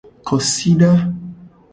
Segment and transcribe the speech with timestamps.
[0.27, 0.89] Kosida.